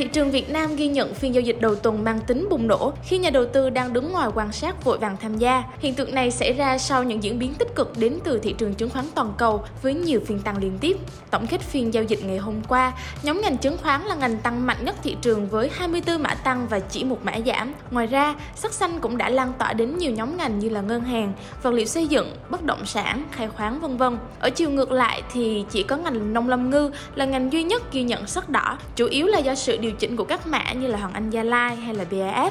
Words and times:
Thị 0.00 0.08
trường 0.12 0.30
Việt 0.30 0.50
Nam 0.50 0.76
ghi 0.76 0.88
nhận 0.88 1.14
phiên 1.14 1.34
giao 1.34 1.42
dịch 1.42 1.60
đầu 1.60 1.74
tuần 1.74 2.04
mang 2.04 2.20
tính 2.26 2.46
bùng 2.50 2.66
nổ 2.66 2.92
khi 3.04 3.18
nhà 3.18 3.30
đầu 3.30 3.46
tư 3.46 3.70
đang 3.70 3.92
đứng 3.92 4.12
ngoài 4.12 4.28
quan 4.34 4.52
sát 4.52 4.84
vội 4.84 4.98
vàng 4.98 5.16
tham 5.20 5.38
gia. 5.38 5.62
Hiện 5.78 5.94
tượng 5.94 6.14
này 6.14 6.30
xảy 6.30 6.52
ra 6.52 6.78
sau 6.78 7.04
những 7.04 7.22
diễn 7.22 7.38
biến 7.38 7.54
tích 7.54 7.74
cực 7.74 7.92
đến 7.98 8.18
từ 8.24 8.38
thị 8.38 8.54
trường 8.58 8.74
chứng 8.74 8.90
khoán 8.90 9.04
toàn 9.14 9.32
cầu 9.38 9.64
với 9.82 9.94
nhiều 9.94 10.20
phiên 10.26 10.38
tăng 10.38 10.58
liên 10.58 10.78
tiếp. 10.80 10.96
Tổng 11.30 11.46
kết 11.46 11.60
phiên 11.60 11.94
giao 11.94 12.04
dịch 12.04 12.24
ngày 12.24 12.38
hôm 12.38 12.54
qua, 12.68 12.92
nhóm 13.22 13.40
ngành 13.40 13.56
chứng 13.56 13.76
khoán 13.82 14.02
là 14.02 14.14
ngành 14.14 14.38
tăng 14.38 14.66
mạnh 14.66 14.76
nhất 14.84 14.96
thị 15.02 15.16
trường 15.22 15.48
với 15.48 15.70
24 15.72 16.22
mã 16.22 16.34
tăng 16.34 16.66
và 16.70 16.80
chỉ 16.80 17.04
một 17.04 17.18
mã 17.22 17.32
giảm. 17.46 17.72
Ngoài 17.90 18.06
ra, 18.06 18.34
sắc 18.54 18.72
xanh 18.72 18.98
cũng 19.00 19.18
đã 19.18 19.28
lan 19.28 19.52
tỏa 19.58 19.72
đến 19.72 19.98
nhiều 19.98 20.12
nhóm 20.12 20.36
ngành 20.36 20.58
như 20.58 20.68
là 20.68 20.80
ngân 20.80 21.04
hàng, 21.04 21.32
vật 21.62 21.70
liệu 21.70 21.86
xây 21.86 22.06
dựng, 22.06 22.36
bất 22.50 22.64
động 22.64 22.86
sản, 22.86 23.24
khai 23.32 23.48
khoáng 23.48 23.80
vân 23.80 23.96
vân. 23.96 24.18
Ở 24.40 24.50
chiều 24.50 24.70
ngược 24.70 24.92
lại 24.92 25.22
thì 25.32 25.64
chỉ 25.70 25.82
có 25.82 25.96
ngành 25.96 26.32
nông 26.32 26.48
lâm 26.48 26.70
ngư 26.70 26.90
là 27.14 27.24
ngành 27.24 27.52
duy 27.52 27.62
nhất 27.62 27.92
ghi 27.92 28.02
nhận 28.02 28.26
sắc 28.26 28.48
đỏ, 28.48 28.78
chủ 28.96 29.06
yếu 29.06 29.26
là 29.26 29.38
do 29.38 29.54
sự 29.54 29.76
điều 29.76 29.89
điều 29.90 29.96
chỉnh 29.98 30.16
của 30.16 30.24
các 30.24 30.46
mã 30.46 30.72
như 30.72 30.86
là 30.86 30.98
Hoàng 30.98 31.12
Anh 31.12 31.30
Gia 31.30 31.42
Lai 31.42 31.76
hay 31.76 31.94
là 31.94 32.04
BAF. 32.10 32.50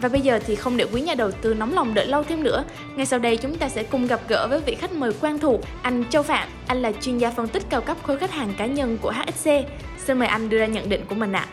Và 0.00 0.08
bây 0.08 0.20
giờ 0.20 0.40
thì 0.46 0.54
không 0.54 0.76
để 0.76 0.86
quý 0.92 1.00
nhà 1.00 1.14
đầu 1.14 1.30
tư 1.30 1.54
nóng 1.54 1.74
lòng 1.74 1.94
đợi 1.94 2.06
lâu 2.06 2.22
thêm 2.22 2.42
nữa. 2.42 2.64
Ngay 2.96 3.06
sau 3.06 3.18
đây 3.18 3.36
chúng 3.36 3.56
ta 3.56 3.68
sẽ 3.68 3.82
cùng 3.82 4.06
gặp 4.06 4.20
gỡ 4.28 4.46
với 4.50 4.60
vị 4.60 4.74
khách 4.74 4.92
mời 4.92 5.12
quen 5.20 5.38
thuộc, 5.38 5.60
anh 5.82 6.04
Châu 6.10 6.22
Phạm. 6.22 6.48
Anh 6.66 6.82
là 6.82 6.92
chuyên 7.00 7.18
gia 7.18 7.30
phân 7.30 7.48
tích 7.48 7.62
cao 7.70 7.80
cấp 7.80 7.96
khối 8.02 8.18
khách 8.18 8.30
hàng 8.30 8.54
cá 8.58 8.66
nhân 8.66 8.98
của 9.02 9.12
HSC. 9.12 9.50
Xin 10.06 10.18
mời 10.18 10.28
anh 10.28 10.48
đưa 10.48 10.58
ra 10.58 10.66
nhận 10.66 10.88
định 10.88 11.00
của 11.08 11.14
mình 11.14 11.32
ạ. 11.32 11.46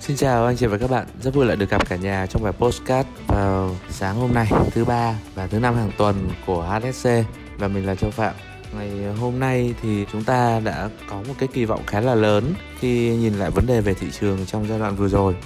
Xin 0.00 0.16
chào 0.16 0.46
anh 0.46 0.56
chị 0.56 0.66
và 0.66 0.78
các 0.78 0.90
bạn, 0.90 1.06
rất 1.22 1.34
vui 1.34 1.46
lại 1.46 1.56
được 1.56 1.70
gặp 1.70 1.88
cả 1.88 1.96
nhà 1.96 2.26
trong 2.26 2.42
bài 2.42 2.52
postcard 2.52 3.08
vào 3.28 3.76
sáng 3.90 4.16
hôm 4.16 4.34
nay 4.34 4.46
thứ 4.70 4.84
ba 4.84 5.14
và 5.34 5.46
thứ 5.46 5.58
năm 5.58 5.74
hàng 5.74 5.90
tuần 5.98 6.30
của 6.46 6.62
HSC 6.62 7.08
và 7.58 7.68
mình 7.68 7.86
là 7.86 7.94
Châu 7.94 8.10
Phạm 8.10 8.34
ngày 8.74 9.14
hôm 9.20 9.38
nay 9.38 9.74
thì 9.82 10.06
chúng 10.12 10.24
ta 10.24 10.60
đã 10.64 10.88
có 11.10 11.16
một 11.16 11.34
cái 11.38 11.48
kỳ 11.52 11.64
vọng 11.64 11.82
khá 11.86 12.00
là 12.00 12.14
lớn 12.14 12.54
khi 12.80 13.16
nhìn 13.16 13.34
lại 13.34 13.50
vấn 13.50 13.66
đề 13.66 13.80
về 13.80 13.94
thị 13.94 14.06
trường 14.20 14.46
trong 14.46 14.68
giai 14.68 14.78
đoạn 14.78 14.96
vừa 14.96 15.08
rồi. 15.08 15.36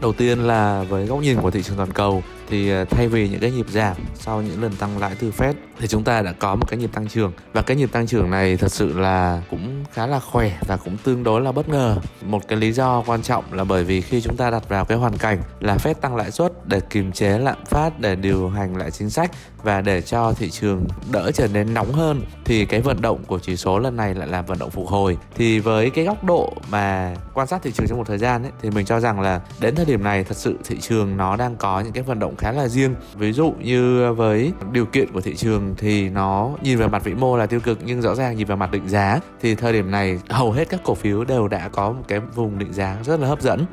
Đầu 0.00 0.12
tiên 0.12 0.38
là 0.38 0.84
với 0.88 1.06
góc 1.06 1.20
nhìn 1.20 1.40
của 1.40 1.50
thị 1.50 1.62
trường 1.62 1.76
toàn 1.76 1.92
cầu 1.92 2.22
thì 2.48 2.70
à, 2.70 2.84
thay 2.90 3.08
vì 3.08 3.28
những 3.28 3.40
cái 3.40 3.50
nhịp 3.50 3.66
giảm 3.70 3.96
sau 4.14 4.42
những 4.42 4.62
lần 4.62 4.76
tăng 4.76 4.98
lãi 4.98 5.14
từ 5.20 5.30
Fed 5.30 5.54
thì 5.78 5.86
chúng 5.86 6.04
ta 6.04 6.22
đã 6.22 6.32
có 6.32 6.54
một 6.54 6.68
cái 6.68 6.78
nhịp 6.78 6.90
tăng 6.92 7.08
trưởng. 7.08 7.32
Và 7.52 7.62
cái 7.62 7.76
nhịp 7.76 7.92
tăng 7.92 8.06
trưởng 8.06 8.30
này 8.30 8.56
thật 8.56 8.72
sự 8.72 8.98
là 8.98 9.42
cũng 9.50 9.84
khá 9.92 10.06
là 10.06 10.20
khỏe 10.20 10.58
và 10.66 10.76
cũng 10.76 10.96
tương 10.96 11.22
đối 11.22 11.40
là 11.40 11.52
bất 11.52 11.68
ngờ. 11.68 11.96
Một 12.22 12.48
cái 12.48 12.58
lý 12.58 12.72
do 12.72 13.02
quan 13.06 13.22
trọng 13.22 13.52
là 13.52 13.64
bởi 13.64 13.84
vì 13.84 14.00
khi 14.00 14.20
chúng 14.20 14.36
ta 14.36 14.50
đặt 14.50 14.68
vào 14.68 14.84
cái 14.84 14.98
hoàn 14.98 15.16
cảnh 15.18 15.42
là 15.60 15.76
Fed 15.76 15.94
tăng 15.94 16.16
lãi 16.16 16.30
suất 16.30 16.68
để 16.68 16.80
kiềm 16.90 17.12
chế 17.12 17.38
lạm 17.38 17.64
phát, 17.64 18.00
để 18.00 18.16
điều 18.16 18.48
hành 18.48 18.76
lại 18.76 18.90
chính 18.90 19.10
sách 19.10 19.30
và 19.64 19.80
để 19.80 20.02
cho 20.02 20.32
thị 20.32 20.50
trường 20.50 20.86
đỡ 21.12 21.30
trở 21.34 21.48
nên 21.52 21.74
nóng 21.74 21.92
hơn 21.92 22.20
thì 22.44 22.64
cái 22.64 22.80
vận 22.80 23.00
động 23.00 23.24
của 23.26 23.38
chỉ 23.38 23.56
số 23.56 23.78
lần 23.78 23.96
này 23.96 24.14
lại 24.14 24.28
là 24.28 24.42
vận 24.42 24.58
động 24.58 24.70
phục 24.70 24.86
hồi. 24.86 25.18
Thì 25.36 25.58
với 25.58 25.90
cái 25.90 26.04
góc 26.04 26.24
độ 26.24 26.52
mà 26.70 27.14
quan 27.34 27.46
sát 27.46 27.62
thị 27.62 27.72
trường 27.72 27.86
trong 27.86 27.98
một 27.98 28.06
thời 28.06 28.18
gian 28.18 28.42
ấy, 28.42 28.52
thì 28.62 28.70
mình 28.70 28.86
cho 28.86 29.00
rằng 29.00 29.20
là 29.20 29.40
đến 29.60 29.74
thời 29.74 29.84
điểm 29.84 30.02
này 30.02 30.24
thật 30.24 30.36
sự 30.36 30.58
thị 30.64 30.80
trường 30.80 31.16
nó 31.16 31.36
đang 31.36 31.56
có 31.56 31.80
những 31.80 31.92
cái 31.92 32.02
vận 32.02 32.18
động 32.18 32.36
khá 32.36 32.52
là 32.52 32.68
riêng. 32.68 32.94
Ví 33.14 33.32
dụ 33.32 33.54
như 33.60 34.12
với 34.12 34.52
điều 34.72 34.86
kiện 34.86 35.12
của 35.12 35.20
thị 35.20 35.36
trường 35.36 35.74
thì 35.78 36.08
nó 36.08 36.50
nhìn 36.62 36.78
về 36.78 36.88
mặt 36.88 37.04
vĩ 37.04 37.14
mô 37.14 37.36
là 37.36 37.46
tiêu 37.46 37.60
cực 37.60 37.78
nhưng 37.84 38.02
rõ 38.02 38.14
ràng 38.14 38.36
nhìn 38.36 38.46
về 38.46 38.56
mặt 38.56 38.70
định 38.72 38.88
giá 38.88 39.20
thì 39.40 39.54
thời 39.54 39.72
điểm 39.72 39.90
này 39.90 40.20
hầu 40.28 40.52
hết 40.52 40.68
các 40.68 40.80
cổ 40.84 40.94
phiếu 40.94 41.24
đều 41.24 41.48
đã 41.48 41.68
có 41.68 41.92
một 41.92 42.02
cái 42.08 42.20
vùng 42.20 42.58
định 42.58 42.72
giá 42.72 42.96
rất 43.04 43.20
là 43.20 43.28
hấp 43.28 43.40
dẫn 43.42 43.66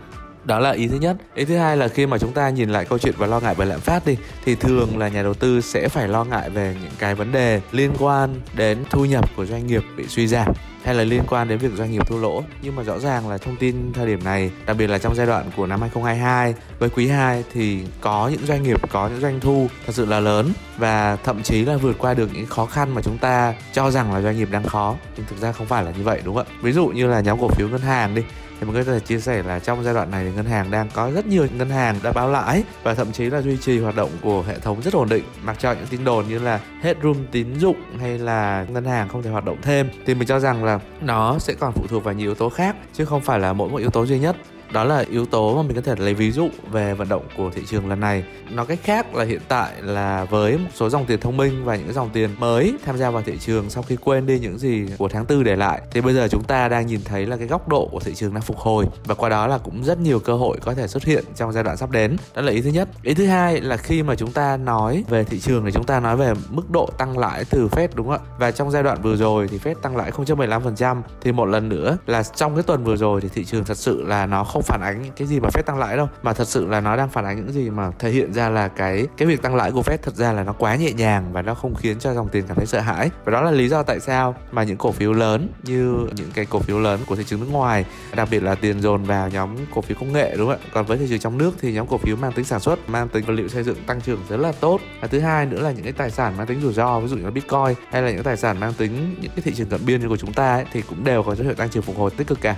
đó 0.44 0.60
là 0.60 0.72
ý 0.72 0.88
thứ 0.88 0.98
nhất. 0.98 1.18
Ý 1.36 1.46
thứ 1.46 1.58
hai 1.58 1.78
là 1.78 1.88
khi 1.88 2.06
mà 2.06 2.18
chúng 2.18 2.34
ta 2.34 2.50
nhìn 2.50 2.70
lại 2.70 2.86
câu 2.86 3.00
chuyện 3.00 3.14
và 3.18 3.28
lo 3.28 3.40
ngại 3.40 3.56
về 3.56 3.66
lạm 3.66 3.80
phát 3.80 4.06
đi, 4.06 4.18
thì 4.46 4.56
thường 4.56 4.98
là 4.98 5.08
nhà 5.08 5.24
đầu 5.24 5.34
tư 5.34 5.62
sẽ 5.62 5.88
phải 5.88 6.08
lo 6.08 6.24
ngại 6.24 6.50
về 6.50 6.76
những 6.82 6.92
cái 7.00 7.16
vấn 7.16 7.32
đề 7.32 7.62
liên 7.72 7.92
quan 8.00 8.42
đến 8.56 8.84
thu 8.90 9.06
nhập 9.06 9.30
của 9.36 9.46
doanh 9.46 9.68
nghiệp 9.68 9.84
bị 9.98 10.08
suy 10.08 10.28
giảm 10.28 10.54
hay 10.84 10.96
là 10.96 11.04
liên 11.04 11.24
quan 11.30 11.48
đến 11.48 11.58
việc 11.58 11.72
doanh 11.76 11.92
nghiệp 11.92 12.08
thua 12.08 12.18
lỗ. 12.18 12.44
Nhưng 12.62 12.76
mà 12.76 12.84
rõ 12.84 13.00
ràng 13.00 13.30
là 13.30 13.38
thông 13.38 13.56
tin 13.56 13.94
thời 13.94 14.08
điểm 14.08 14.24
này, 14.24 14.52
đặc 14.66 14.78
biệt 14.78 14.88
là 14.88 14.98
trong 14.98 15.16
giai 15.16 15.28
đoạn 15.28 15.52
của 15.58 15.68
năm 15.68 15.82
2022 15.82 16.54
với 16.80 16.90
quý 16.90 17.08
2 17.08 17.44
thì 17.54 17.80
có 18.02 18.28
những 18.28 18.46
doanh 18.46 18.64
nghiệp, 18.64 18.92
có 18.92 19.08
những 19.08 19.20
doanh 19.20 19.40
thu 19.40 19.68
thật 19.86 19.94
sự 19.96 20.06
là 20.06 20.20
lớn 20.20 20.52
và 20.78 21.18
thậm 21.24 21.44
chí 21.44 21.66
là 21.66 21.78
vượt 21.78 21.96
qua 21.98 22.14
được 22.14 22.30
những 22.34 22.46
khó 22.46 22.66
khăn 22.66 22.96
mà 22.96 23.02
chúng 23.02 23.18
ta 23.18 23.54
cho 23.74 23.92
rằng 23.92 24.14
là 24.14 24.22
doanh 24.22 24.38
nghiệp 24.38 24.50
đang 24.52 24.64
khó. 24.64 24.96
Nhưng 25.18 25.26
thực 25.30 25.40
ra 25.40 25.52
không 25.52 25.68
phải 25.68 25.84
là 25.84 25.92
như 25.92 26.04
vậy, 26.04 26.22
đúng 26.26 26.36
không 26.36 26.46
ạ? 26.50 26.54
Ví 26.62 26.72
dụ 26.72 26.88
như 26.88 27.08
là 27.08 27.22
nhóm 27.22 27.40
cổ 27.42 27.48
phiếu 27.48 27.70
ngân 27.70 27.82
hàng 27.82 28.16
đi 28.16 28.24
thì 28.62 28.68
mình 28.68 28.86
có 28.86 28.92
thể 28.92 29.00
chia 29.00 29.20
sẻ 29.20 29.44
là 29.44 29.60
trong 29.60 29.84
giai 29.84 29.94
đoạn 29.94 30.12
này 30.12 30.24
thì 30.26 30.32
ngân 30.36 30.46
hàng 30.46 30.72
đang 30.72 30.90
có 30.94 31.12
rất 31.12 31.28
nhiều 31.28 31.48
ngân 31.58 31.70
hàng 31.70 32.00
đã 32.04 32.12
báo 32.12 32.30
lãi 32.30 32.64
và 32.84 32.94
thậm 32.94 33.12
chí 33.12 33.30
là 33.30 33.42
duy 33.42 33.58
trì 33.58 33.80
hoạt 33.80 33.96
động 33.96 34.10
của 34.22 34.42
hệ 34.42 34.60
thống 34.60 34.82
rất 34.82 34.94
ổn 34.94 35.10
định, 35.10 35.24
mặc 35.44 35.58
cho 35.60 35.72
những 35.72 35.88
tin 35.90 36.04
đồn 36.04 36.28
như 36.28 36.40
là 36.40 36.60
hết 36.82 36.98
room 37.04 37.16
tín 37.32 37.60
dụng 37.60 37.76
hay 38.00 38.18
là 38.18 38.66
ngân 38.70 38.86
hàng 38.86 39.10
không 39.10 39.24
thể 39.24 39.30
hoạt 39.30 39.46
động 39.46 39.58
thêm. 39.62 39.90
Thì 40.06 40.16
mình 40.16 40.28
cho 40.28 40.40
rằng 40.40 40.64
là 40.64 40.80
nó 41.02 41.40
sẽ 41.40 41.54
còn 41.60 41.74
phụ 41.74 41.88
thuộc 41.90 42.04
vào 42.04 42.14
nhiều 42.14 42.28
yếu 42.28 42.36
tố 42.36 42.50
khác, 42.50 42.76
chứ 42.94 43.06
không 43.06 43.22
phải 43.22 43.40
là 43.40 43.54
mỗi 43.54 43.70
một 43.70 43.78
yếu 43.78 43.90
tố 43.90 44.06
duy 44.06 44.20
nhất 44.20 44.36
đó 44.74 44.84
là 44.84 45.04
yếu 45.10 45.26
tố 45.26 45.56
mà 45.56 45.62
mình 45.62 45.76
có 45.76 45.82
thể 45.82 45.96
lấy 45.98 46.14
ví 46.14 46.32
dụ 46.32 46.50
về 46.72 46.94
vận 46.94 47.10
động 47.10 47.24
của 47.38 47.50
thị 47.56 47.62
trường 47.68 47.90
lần 47.90 48.00
này. 48.00 48.24
Nói 48.52 48.66
cách 48.66 48.80
khác 48.84 49.16
là 49.16 49.24
hiện 49.24 49.42
tại 49.48 49.72
là 49.82 50.26
với 50.26 50.58
một 50.58 50.70
số 50.74 50.90
dòng 50.90 51.06
tiền 51.06 51.20
thông 51.20 51.38
minh 51.38 51.66
và 51.66 51.76
những 51.76 51.94
dòng 51.94 52.10
tiền 52.14 52.30
mới 52.40 52.74
tham 52.86 52.98
gia 52.98 53.10
vào 53.10 53.22
thị 53.26 53.38
trường 53.38 53.70
sau 53.70 53.84
khi 53.84 53.96
quên 53.96 54.26
đi 54.26 54.40
những 54.40 54.58
gì 54.58 54.86
của 54.98 55.08
tháng 55.08 55.26
tư 55.26 55.44
để 55.44 55.56
lại, 55.56 55.82
thì 55.92 56.02
bây 56.02 56.14
giờ 56.14 56.28
chúng 56.28 56.44
ta 56.44 56.68
đang 56.68 56.88
nhìn 56.88 57.02
thấy 57.06 57.26
là 57.26 57.38
cái 57.38 57.48
góc 57.48 57.68
độ 57.68 57.90
của 57.92 58.00
thị 58.00 58.16
trường 58.16 58.34
đang 58.34 58.44
phục 58.44 58.58
hồi 58.58 58.86
và 59.06 59.16
qua 59.16 59.30
đó 59.30 59.48
là 59.48 59.58
cũng 59.58 59.84
rất 59.84 60.00
nhiều 60.00 60.20
cơ 60.20 60.34
hội 60.34 60.58
có 60.62 60.74
thể 60.74 60.88
xuất 60.88 61.04
hiện 61.04 61.24
trong 61.36 61.52
giai 61.52 61.64
đoạn 61.64 61.78
sắp 61.78 61.92
đến. 61.92 62.18
Đó 62.36 62.42
là 62.42 62.52
ý 62.52 62.62
thứ 62.62 62.70
nhất. 62.70 62.90
Ý 63.04 63.14
thứ 63.14 63.26
hai 63.26 63.62
là 63.62 63.78
khi 63.78 64.04
mà 64.04 64.16
chúng 64.16 64.32
ta 64.32 64.58
nói 64.58 65.04
về 65.10 65.24
thị 65.24 65.40
trường 65.40 65.66
thì 65.66 65.72
chúng 65.72 65.84
ta 65.84 66.00
nói 66.00 66.18
về 66.18 66.34
mức 66.50 66.72
độ 66.72 66.90
tăng 66.98 67.18
lãi 67.18 67.46
từ 67.50 67.68
Fed, 67.72 67.88
đúng 67.94 68.08
không 68.08 68.16
ạ? 68.16 68.36
Và 68.40 68.52
trong 68.52 68.72
giai 68.72 68.84
đoạn 68.84 69.02
vừa 69.02 69.16
rồi 69.16 69.48
thì 69.48 69.58
Fed 69.58 69.76
tăng 69.76 69.98
lãi 69.98 70.12
0.75% 70.12 71.02
thì 71.22 71.32
một 71.32 71.46
lần 71.46 71.70
nữa 71.70 71.98
là 72.08 72.24
trong 72.24 72.56
cái 72.56 72.64
tuần 72.64 72.84
vừa 72.84 72.96
rồi 72.96 73.22
thì 73.22 73.30
thị 73.34 73.46
trường 73.46 73.64
thật 73.64 73.78
sự 73.78 74.04
là 74.04 74.26
nó 74.26 74.44
không 74.44 74.61
phản 74.62 74.82
ánh 74.82 75.02
những 75.02 75.14
cái 75.16 75.28
gì 75.28 75.40
mà 75.40 75.50
Fed 75.50 75.62
tăng 75.62 75.80
lãi 75.80 75.98
đâu. 75.98 76.10
Mà 76.24 76.34
thật 76.34 76.48
sự 76.48 76.68
là 76.68 76.82
nó 76.82 76.96
đang 76.96 77.10
phản 77.10 77.26
ánh 77.26 77.36
những 77.36 77.54
gì 77.54 77.70
mà 77.70 77.92
thể 78.00 78.10
hiện 78.10 78.34
ra 78.34 78.50
là 78.50 78.68
cái 78.68 79.08
cái 79.18 79.28
việc 79.28 79.42
tăng 79.42 79.56
lãi 79.56 79.72
của 79.72 79.82
Fed 79.82 79.98
thật 80.02 80.16
ra 80.16 80.34
là 80.34 80.44
nó 80.44 80.54
quá 80.54 80.76
nhẹ 80.76 80.92
nhàng 80.92 81.34
và 81.34 81.42
nó 81.42 81.54
không 81.54 81.76
khiến 81.76 82.00
cho 82.00 82.14
dòng 82.14 82.30
tiền 82.30 82.44
cảm 82.48 82.58
thấy 82.58 82.66
sợ 82.66 82.80
hãi. 82.80 83.10
Và 83.26 83.32
đó 83.32 83.42
là 83.42 83.52
lý 83.52 83.70
do 83.70 83.84
tại 83.84 84.00
sao 84.00 84.36
mà 84.52 84.64
những 84.64 84.78
cổ 84.78 84.92
phiếu 84.92 85.14
lớn 85.14 85.50
như 85.64 86.08
những 86.16 86.32
cái 86.34 86.46
cổ 86.46 86.60
phiếu 86.60 86.80
lớn 86.80 87.00
của 87.08 87.16
thị 87.16 87.24
trường 87.28 87.40
nước 87.40 87.50
ngoài 87.52 87.86
đặc 88.16 88.28
biệt 88.32 88.44
là 88.44 88.56
tiền 88.56 88.82
dồn 88.82 89.04
vào 89.04 89.30
nhóm 89.30 89.56
cổ 89.76 89.82
phiếu 89.82 89.98
công 90.00 90.14
nghệ 90.14 90.36
đúng 90.38 90.48
không 90.48 90.60
ạ? 90.62 90.70
Còn 90.74 90.86
với 90.86 90.98
thị 90.98 91.06
trường 91.10 91.20
trong 91.20 91.38
nước 91.38 91.52
thì 91.62 91.74
nhóm 91.74 91.88
cổ 91.88 91.98
phiếu 91.98 92.16
mang 92.16 92.32
tính 92.32 92.46
sản 92.46 92.60
xuất 92.60 92.90
mang 92.90 93.10
tính 93.10 93.26
vật 93.26 93.34
liệu 93.34 93.48
xây 93.48 93.64
dựng 93.64 93.84
tăng 93.88 94.02
trưởng 94.02 94.20
rất 94.30 94.38
là 94.38 94.52
tốt. 94.60 94.80
Và 95.02 95.08
thứ 95.08 95.20
hai 95.20 95.46
nữa 95.46 95.62
là 95.62 95.72
những 95.72 95.84
cái 95.84 95.94
tài 95.94 96.12
sản 96.12 96.38
mang 96.38 96.48
tính 96.48 96.62
rủi 96.62 96.74
ro 96.74 97.00
ví 97.00 97.08
dụ 97.08 97.16
như 97.18 97.24
là 97.24 97.32
bitcoin 97.32 97.74
hay 97.92 98.02
là 98.02 98.12
những 98.12 98.24
tài 98.24 98.38
sản 98.38 98.60
mang 98.60 98.74
tính 98.74 99.16
những 99.22 99.32
cái 99.36 99.42
thị 99.44 99.54
trường 99.56 99.70
cận 99.70 99.86
biên 99.86 100.02
như 100.02 100.10
của 100.10 100.18
chúng 100.18 100.34
ta 100.34 100.54
ấy, 100.54 100.66
thì 100.72 100.82
cũng 100.82 101.04
đều 101.04 101.24
có 101.24 101.36
dấu 101.36 101.46
hiệu 101.46 101.56
tăng 101.56 101.70
trưởng 101.70 101.84
phục 101.84 101.98
hồi 101.98 102.12
tích 102.12 102.28
cực 102.28 102.42
cả 102.42 102.56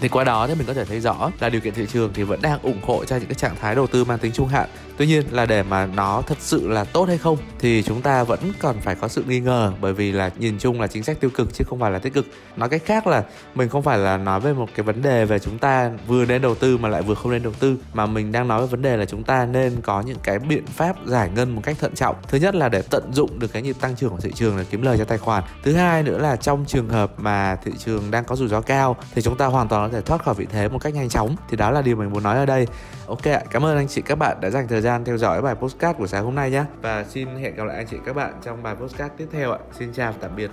thì 0.00 0.08
qua 0.08 0.24
đó 0.24 0.46
thì 0.46 0.54
mình 0.54 0.66
có 0.66 0.74
thể 0.74 0.84
thấy 0.84 1.00
rõ 1.00 1.30
là 1.40 1.48
điều 1.48 1.60
kiện 1.60 1.74
thị 1.74 1.86
trường 1.92 2.10
thì 2.14 2.22
vẫn 2.22 2.42
đang 2.42 2.62
ủng 2.62 2.80
hộ 2.82 3.04
cho 3.04 3.16
những 3.16 3.26
cái 3.26 3.34
trạng 3.34 3.56
thái 3.60 3.74
đầu 3.74 3.86
tư 3.86 4.04
mang 4.04 4.18
tính 4.18 4.32
trung 4.32 4.48
hạn. 4.48 4.68
Tuy 4.96 5.06
nhiên 5.06 5.24
là 5.30 5.46
để 5.46 5.62
mà 5.62 5.86
nó 5.86 6.22
thật 6.26 6.38
sự 6.40 6.68
là 6.68 6.84
tốt 6.84 7.04
hay 7.08 7.18
không 7.18 7.38
thì 7.58 7.82
chúng 7.82 8.02
ta 8.02 8.24
vẫn 8.24 8.40
còn 8.60 8.80
phải 8.80 8.94
có 8.94 9.08
sự 9.08 9.24
nghi 9.28 9.40
ngờ, 9.40 9.72
bởi 9.80 9.92
vì 9.92 10.12
là 10.12 10.30
nhìn 10.38 10.58
chung 10.58 10.80
là 10.80 10.86
chính 10.86 11.02
sách 11.02 11.20
tiêu 11.20 11.30
cực 11.30 11.54
chứ 11.54 11.64
không 11.68 11.80
phải 11.80 11.90
là 11.90 11.98
tích 11.98 12.14
cực. 12.14 12.26
Nói 12.56 12.68
cách 12.68 12.82
khác 12.84 13.06
là 13.06 13.24
mình 13.54 13.68
không 13.68 13.82
phải 13.82 13.98
là 13.98 14.16
nói 14.16 14.40
về 14.40 14.52
một 14.52 14.68
cái 14.74 14.84
vấn 14.84 15.02
đề 15.02 15.24
về 15.24 15.38
chúng 15.38 15.58
ta 15.58 15.90
vừa 16.06 16.24
nên 16.24 16.42
đầu 16.42 16.54
tư 16.54 16.78
mà 16.78 16.88
lại 16.88 17.02
vừa 17.02 17.14
không 17.14 17.32
nên 17.32 17.42
đầu 17.42 17.52
tư, 17.60 17.76
mà 17.92 18.06
mình 18.06 18.32
đang 18.32 18.48
nói 18.48 18.60
về 18.60 18.66
vấn 18.66 18.82
đề 18.82 18.96
là 18.96 19.04
chúng 19.04 19.22
ta 19.24 19.46
nên 19.46 19.80
có 19.82 20.00
những 20.00 20.18
cái 20.22 20.38
biện 20.38 20.66
pháp 20.66 20.96
giải 21.06 21.30
ngân 21.34 21.54
một 21.54 21.62
cách 21.64 21.76
thận 21.80 21.94
trọng. 21.94 22.16
Thứ 22.28 22.38
nhất 22.38 22.54
là 22.54 22.68
để 22.68 22.82
tận 22.90 23.10
dụng 23.12 23.38
được 23.38 23.52
cái 23.52 23.62
nhịp 23.62 23.76
tăng 23.80 23.96
trưởng 23.96 24.10
của 24.10 24.20
thị 24.20 24.32
trường 24.34 24.56
để 24.58 24.64
kiếm 24.70 24.82
lời 24.82 24.98
cho 24.98 25.04
tài 25.04 25.18
khoản. 25.18 25.44
Thứ 25.62 25.72
hai 25.72 26.02
nữa 26.02 26.18
là 26.18 26.36
trong 26.36 26.64
trường 26.64 26.88
hợp 26.88 27.12
mà 27.16 27.56
thị 27.64 27.72
trường 27.84 28.10
đang 28.10 28.24
có 28.24 28.36
rủi 28.36 28.48
ro 28.48 28.60
cao 28.60 28.96
thì 29.14 29.22
chúng 29.22 29.36
ta 29.36 29.46
hoàn 29.46 29.68
toàn 29.68 29.85
có 29.86 29.92
thể 29.92 30.02
thoát 30.02 30.22
khỏi 30.22 30.34
vị 30.34 30.46
thế 30.50 30.68
một 30.68 30.78
cách 30.78 30.94
nhanh 30.94 31.08
chóng. 31.08 31.36
Thì 31.48 31.56
đó 31.56 31.70
là 31.70 31.82
điều 31.82 31.96
mình 31.96 32.12
muốn 32.12 32.22
nói 32.22 32.36
ở 32.36 32.46
đây. 32.46 32.66
Ok 33.06 33.24
ạ, 33.24 33.42
cảm 33.50 33.64
ơn 33.64 33.76
anh 33.76 33.88
chị 33.88 34.02
các 34.02 34.18
bạn 34.18 34.36
đã 34.40 34.50
dành 34.50 34.68
thời 34.68 34.80
gian 34.80 35.04
theo 35.04 35.18
dõi 35.18 35.42
bài 35.42 35.54
postcard 35.54 35.98
của 35.98 36.06
sáng 36.06 36.24
hôm 36.24 36.34
nay 36.34 36.50
nhé. 36.50 36.64
Và 36.82 37.04
xin 37.04 37.28
hẹn 37.28 37.54
gặp 37.54 37.64
lại 37.64 37.76
anh 37.76 37.86
chị 37.86 37.96
các 38.06 38.16
bạn 38.16 38.32
trong 38.44 38.62
bài 38.62 38.74
postcard 38.74 39.14
tiếp 39.16 39.26
theo 39.32 39.52
ạ. 39.52 39.58
Xin 39.78 39.92
chào 39.92 40.12
và 40.12 40.18
tạm 40.20 40.36
biệt. 40.36 40.50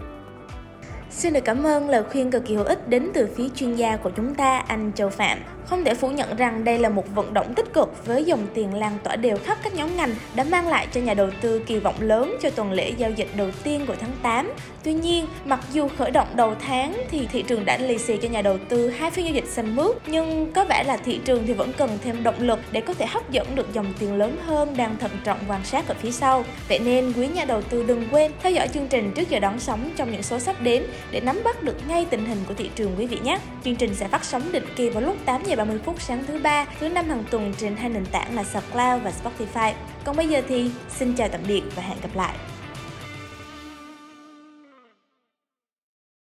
Xin 1.15 1.33
được 1.33 1.45
cảm 1.45 1.63
ơn 1.63 1.89
lời 1.89 2.03
khuyên 2.03 2.31
cực 2.31 2.45
kỳ 2.45 2.55
hữu 2.55 2.65
ích 2.65 2.87
đến 2.87 3.09
từ 3.13 3.29
phía 3.35 3.49
chuyên 3.55 3.75
gia 3.75 3.97
của 3.97 4.09
chúng 4.09 4.35
ta, 4.35 4.57
anh 4.57 4.91
Châu 4.95 5.09
Phạm. 5.09 5.37
Không 5.65 5.83
thể 5.83 5.93
phủ 5.93 6.09
nhận 6.09 6.35
rằng 6.35 6.63
đây 6.63 6.79
là 6.79 6.89
một 6.89 7.15
vận 7.15 7.33
động 7.33 7.53
tích 7.53 7.73
cực 7.73 8.05
với 8.05 8.23
dòng 8.23 8.47
tiền 8.53 8.73
lan 8.73 8.97
tỏa 9.03 9.15
đều 9.15 9.37
khắp 9.37 9.57
các 9.63 9.75
nhóm 9.75 9.97
ngành 9.97 10.15
đã 10.35 10.43
mang 10.43 10.67
lại 10.67 10.87
cho 10.91 11.01
nhà 11.01 11.13
đầu 11.13 11.29
tư 11.41 11.61
kỳ 11.67 11.79
vọng 11.79 11.95
lớn 11.99 12.35
cho 12.41 12.49
tuần 12.49 12.71
lễ 12.71 12.93
giao 12.97 13.11
dịch 13.11 13.27
đầu 13.37 13.47
tiên 13.63 13.85
của 13.87 13.95
tháng 14.01 14.11
8. 14.21 14.51
Tuy 14.83 14.93
nhiên, 14.93 15.27
mặc 15.45 15.59
dù 15.73 15.87
khởi 15.97 16.11
động 16.11 16.27
đầu 16.35 16.55
tháng 16.67 17.03
thì 17.11 17.27
thị 17.31 17.43
trường 17.47 17.65
đã 17.65 17.77
lì 17.77 17.97
xì 17.97 18.17
cho 18.17 18.29
nhà 18.29 18.41
đầu 18.41 18.57
tư 18.69 18.89
hai 18.89 19.11
phiên 19.11 19.25
giao 19.25 19.33
dịch 19.33 19.47
xanh 19.47 19.75
mướt, 19.75 19.95
nhưng 20.07 20.51
có 20.53 20.65
vẻ 20.65 20.83
là 20.83 20.97
thị 20.97 21.19
trường 21.25 21.43
thì 21.47 21.53
vẫn 21.53 21.73
cần 21.77 21.89
thêm 22.03 22.23
động 22.23 22.39
lực 22.39 22.59
để 22.71 22.81
có 22.81 22.93
thể 22.93 23.05
hấp 23.05 23.31
dẫn 23.31 23.55
được 23.55 23.73
dòng 23.73 23.93
tiền 23.99 24.15
lớn 24.15 24.37
hơn 24.45 24.77
đang 24.77 24.97
thận 24.97 25.11
trọng 25.23 25.39
quan 25.47 25.63
sát 25.63 25.87
ở 25.87 25.95
phía 26.01 26.11
sau. 26.11 26.43
Vậy 26.69 26.79
nên 26.79 27.13
quý 27.13 27.27
nhà 27.27 27.45
đầu 27.45 27.61
tư 27.61 27.83
đừng 27.87 28.07
quên 28.11 28.31
theo 28.43 28.51
dõi 28.51 28.67
chương 28.67 28.87
trình 28.87 29.11
trước 29.15 29.29
giờ 29.29 29.39
đón 29.39 29.59
sóng 29.59 29.89
trong 29.95 30.11
những 30.11 30.23
số 30.23 30.39
sắp 30.39 30.61
đến 30.61 30.83
để 31.11 31.19
nắm 31.19 31.41
bắt 31.43 31.63
được 31.63 31.87
ngay 31.87 32.05
tình 32.09 32.25
hình 32.25 32.43
của 32.47 32.53
thị 32.53 32.69
trường 32.75 32.95
quý 32.97 33.07
vị 33.07 33.19
nhé. 33.23 33.39
Chương 33.63 33.75
trình 33.75 33.95
sẽ 33.95 34.07
phát 34.07 34.25
sóng 34.25 34.51
định 34.51 34.65
kỳ 34.75 34.89
vào 34.89 35.03
lúc 35.03 35.17
8 35.25 35.43
giờ 35.45 35.55
30 35.55 35.79
phút 35.85 36.01
sáng 36.01 36.23
thứ 36.27 36.39
ba, 36.39 36.65
thứ 36.79 36.89
năm 36.89 37.09
hàng 37.09 37.23
tuần 37.29 37.53
trên 37.57 37.75
hai 37.75 37.89
nền 37.89 38.05
tảng 38.05 38.35
là 38.35 38.43
SoundCloud 38.43 39.03
và 39.03 39.11
Spotify. 39.23 39.73
Còn 40.03 40.15
bây 40.15 40.27
giờ 40.27 40.41
thì 40.47 40.69
xin 40.97 41.15
chào 41.15 41.27
tạm 41.27 41.41
biệt 41.47 41.61
và 41.75 41.83
hẹn 41.83 41.97
gặp 42.01 42.15
lại. 42.15 42.35